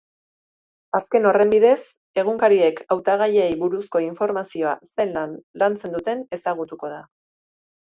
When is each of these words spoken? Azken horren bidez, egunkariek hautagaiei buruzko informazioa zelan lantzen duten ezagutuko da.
Azken 0.99 1.27
horren 1.31 1.51
bidez, 1.53 1.73
egunkariek 2.21 2.81
hautagaiei 2.97 3.51
buruzko 3.61 4.03
informazioa 4.07 4.75
zelan 4.91 5.39
lantzen 5.65 5.97
duten 5.99 6.27
ezagutuko 6.41 6.95
da. 6.99 7.01